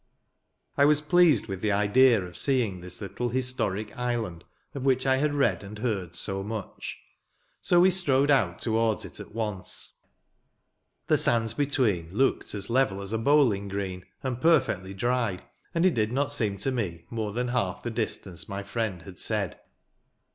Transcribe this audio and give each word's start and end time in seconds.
I 0.79 0.85
was 0.85 0.99
pleased 0.99 1.45
with 1.45 1.61
the 1.61 1.71
idea 1.71 2.25
of 2.25 2.35
seeing 2.35 2.81
this 2.81 2.99
little 3.01 3.29
historic 3.29 3.95
island, 3.95 4.43
of 4.73 4.81
9 4.81 4.83
which 4.83 5.05
I 5.05 5.17
had 5.17 5.35
read 5.35 5.63
and 5.63 5.77
heard 5.77 6.15
so 6.15 6.41
much; 6.41 6.97
so 7.61 7.81
we 7.81 7.91
strode 7.91 8.31
out 8.31 8.57
towards 8.57 9.05
it 9.05 9.19
at 9.19 9.35
once. 9.35 9.99
The 11.05 11.19
sands 11.19 11.53
between 11.53 12.11
looked 12.11 12.55
as 12.55 12.67
level 12.67 12.99
as 12.99 13.13
a 13.13 13.19
bowling 13.19 13.67
green, 13.67 14.03
and 14.23 14.41
perfectly 14.41 14.95
dry; 14.95 15.37
and 15.75 15.85
it 15.85 15.93
did 15.93 16.11
not 16.11 16.31
seem 16.31 16.57
to 16.57 16.71
me 16.71 17.05
more 17.11 17.31
than 17.31 17.49
half 17.49 17.83
the 17.83 17.91
distance 17.91 18.49
my 18.49 18.63
friend 18.63 19.05
bad 19.05 19.19
said. 19.19 19.59